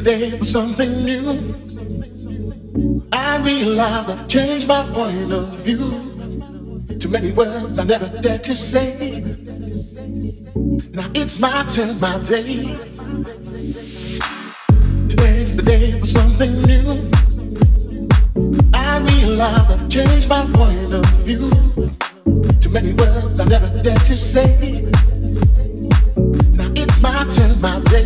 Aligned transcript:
day 0.00 0.38
for 0.38 0.44
something 0.44 1.04
new. 1.04 1.54
I 3.12 3.36
realized 3.38 4.08
I 4.08 4.24
changed 4.26 4.66
my 4.66 4.82
point 4.88 5.32
of 5.32 5.54
view. 5.56 5.90
Too 6.98 7.08
many 7.08 7.32
words 7.32 7.78
I 7.78 7.84
never 7.84 8.08
dared 8.20 8.42
to 8.44 8.54
say. 8.56 9.20
Now 10.92 11.10
it's 11.14 11.38
my 11.38 11.64
turn, 11.64 12.00
my 12.00 12.18
day. 12.22 12.78
Today's 15.08 15.56
the 15.56 15.62
day 15.64 16.00
for 16.00 16.06
something 16.06 16.62
new. 16.62 17.10
I 18.72 18.98
realized 18.98 19.70
I 19.70 19.86
changed 19.88 20.28
my 20.28 20.46
point 20.46 20.94
of 20.94 21.04
view. 21.26 21.50
Too 22.60 22.70
many 22.70 22.92
words 22.94 23.40
I 23.40 23.44
never 23.44 23.68
dared 23.82 24.04
to 24.06 24.16
say. 24.16 24.71
Now 27.22 27.28
it's 27.28 27.38
my 27.38 27.46
turn, 27.46 27.60
my 27.60 27.78
day. 27.84 28.02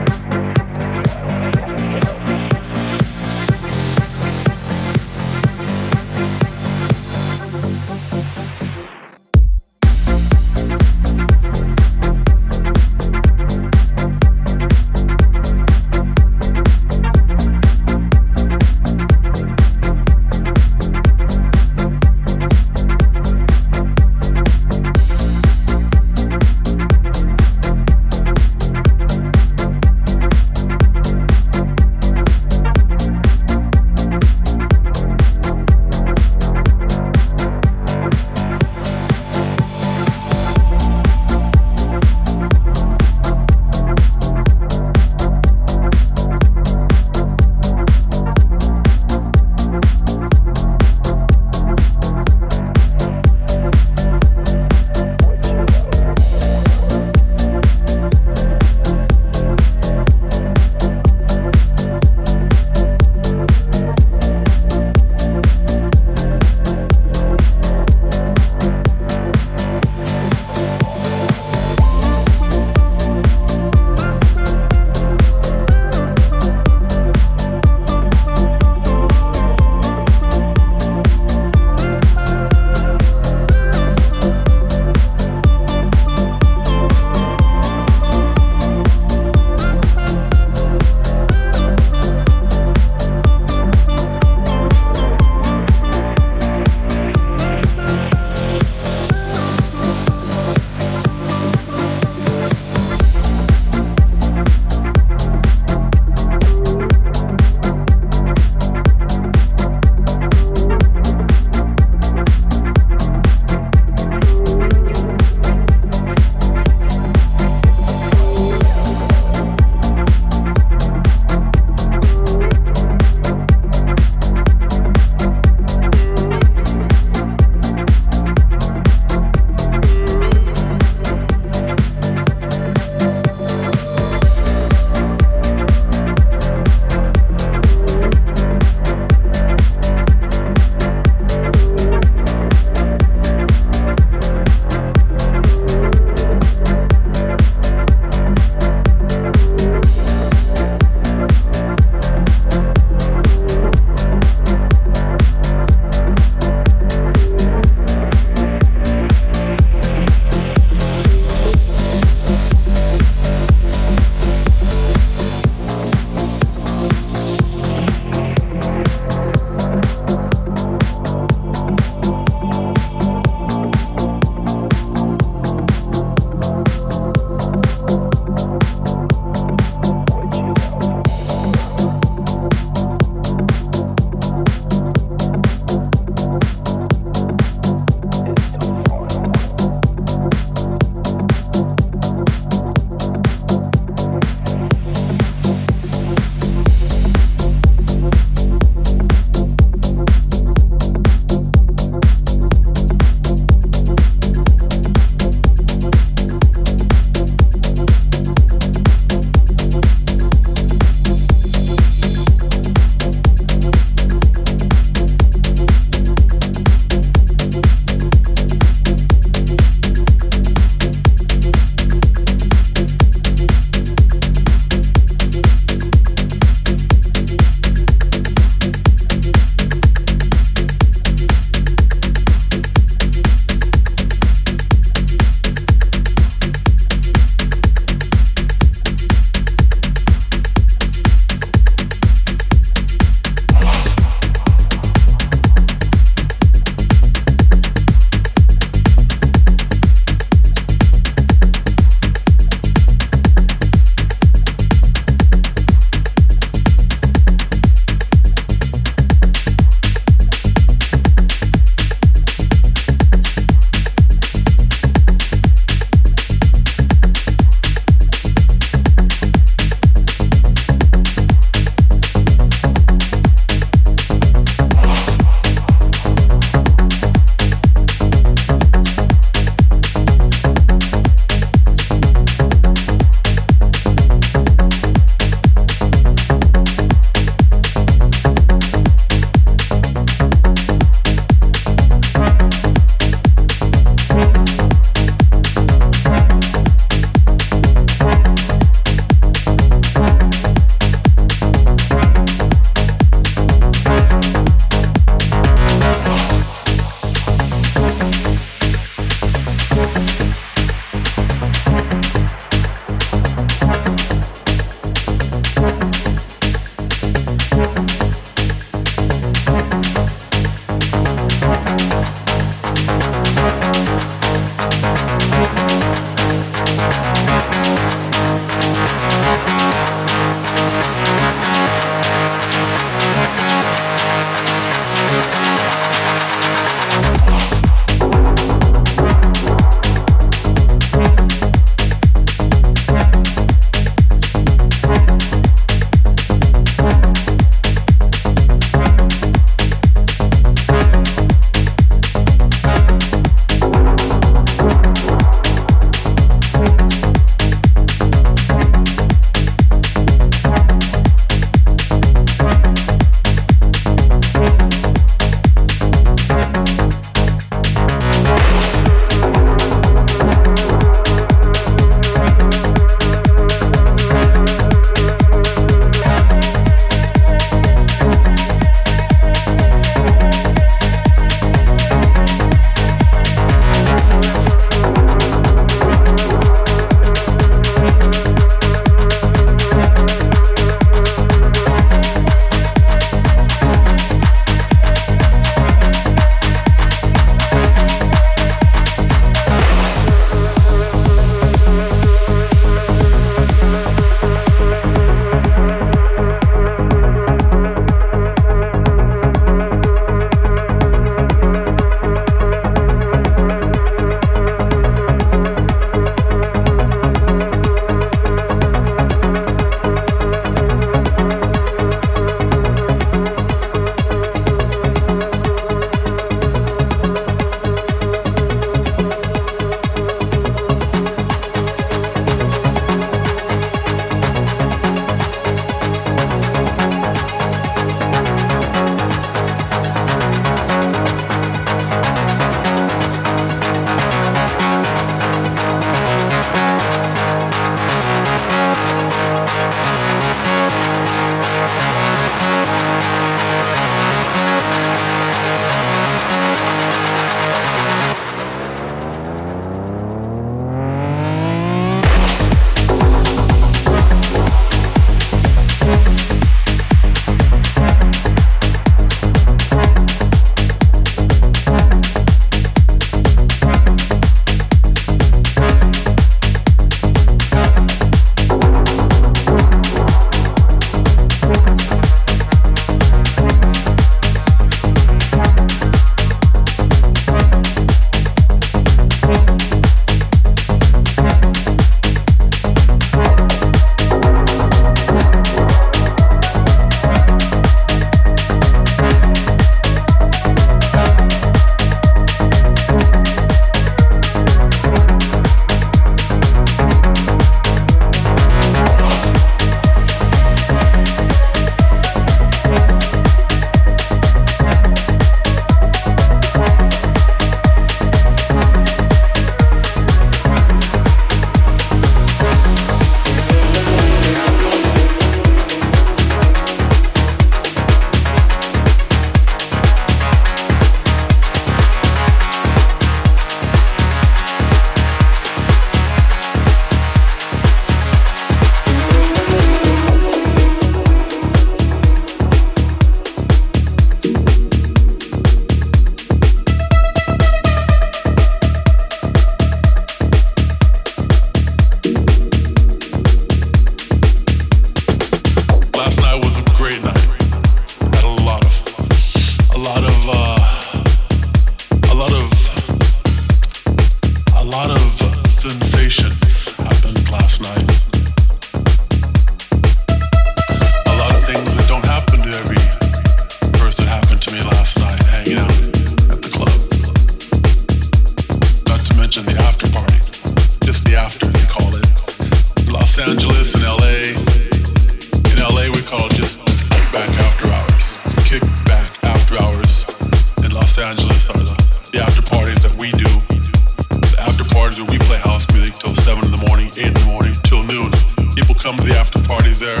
after 599.14 599.40
parties, 599.42 599.80
there. 599.80 600.00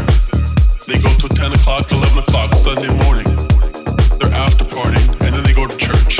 They 0.86 1.00
go 1.00 1.08
till 1.18 1.28
10 1.28 1.52
o'clock, 1.52 1.90
11 1.90 2.18
o'clock 2.18 2.54
Sunday 2.54 2.92
morning. 3.04 3.24
They're 4.18 4.32
after 4.34 4.64
partying 4.64 5.08
and 5.24 5.34
then 5.34 5.42
they 5.44 5.52
go 5.54 5.66
to 5.66 5.76
church. 5.76 6.18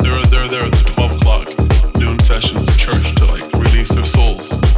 They're, 0.00 0.22
they're 0.26 0.48
there 0.48 0.64
at 0.64 0.72
the 0.72 0.92
12 0.94 1.16
o'clock 1.16 1.98
noon 1.98 2.18
session 2.20 2.56
of 2.56 2.78
church 2.78 3.14
to 3.16 3.26
like 3.26 3.52
release 3.54 3.94
their 3.94 4.04
souls. 4.04 4.77